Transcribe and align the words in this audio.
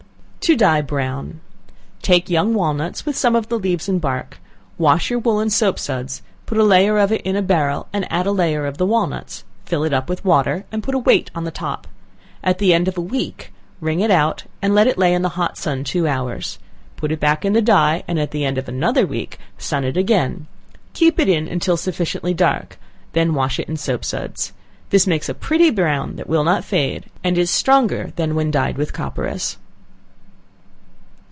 To 0.45 0.55
Dye 0.57 0.81
Brown. 0.81 1.39
Take 2.01 2.27
young 2.29 2.53
walnuts, 2.55 3.05
with 3.05 3.15
some 3.15 3.35
of 3.37 3.47
the 3.47 3.59
leaves 3.59 3.87
and 3.87 4.01
bark; 4.01 4.39
wash 4.77 5.09
your 5.11 5.19
wool 5.19 5.39
in 5.39 5.49
soap 5.51 5.77
suds; 5.79 6.23
put 6.47 6.57
a 6.57 6.63
layer 6.63 6.97
of 6.97 7.11
it 7.11 7.21
in 7.21 7.35
a 7.37 7.41
barrel, 7.43 7.87
and 7.93 8.05
a 8.11 8.31
layer 8.33 8.65
of 8.65 8.77
the 8.79 8.85
walnuts; 8.85 9.43
fill 9.65 9.83
it 9.85 9.93
up 9.93 10.09
with 10.09 10.25
water, 10.25 10.65
and 10.71 10.81
put 10.83 10.95
a 10.95 10.99
weight 10.99 11.29
on 11.35 11.43
the 11.45 11.51
top; 11.51 11.85
at 12.43 12.57
the 12.57 12.73
end 12.73 12.87
of 12.89 12.97
a 12.97 13.01
week 13.01 13.53
wring 13.81 13.99
it 14.01 14.09
out, 14.11 14.43
and 14.63 14.73
let 14.75 14.87
it 14.87 14.97
lay 14.97 15.13
in 15.13 15.21
the 15.21 15.29
hot 15.29 15.57
sun 15.59 15.83
two 15.85 16.05
hours; 16.07 16.57
put 16.97 17.11
it 17.13 17.19
back 17.19 17.45
in 17.45 17.53
the 17.53 17.61
dye, 17.61 18.03
and 18.07 18.19
at 18.19 18.31
the 18.31 18.43
end 18.43 18.57
of 18.57 18.67
another 18.67 19.05
week, 19.05 19.37
sun 19.59 19.83
it 19.85 19.95
again; 19.95 20.47
keep 20.93 21.17
it 21.19 21.29
in 21.29 21.47
until 21.47 21.77
sufficiently 21.77 22.33
dark, 22.33 22.77
when 23.13 23.35
wash 23.35 23.57
it 23.59 23.69
in 23.69 23.77
soap 23.77 24.03
suds. 24.03 24.51
This 24.89 25.05
makes 25.07 25.29
a 25.29 25.33
pretty 25.35 25.69
brown 25.69 26.15
that 26.17 26.27
will 26.27 26.43
not 26.43 26.65
fade, 26.65 27.05
and 27.23 27.37
is 27.37 27.51
stronger 27.51 28.11
than 28.17 28.33
when 28.35 28.49
dyed 28.51 28.75
with 28.75 28.91
copperas. 28.91 29.57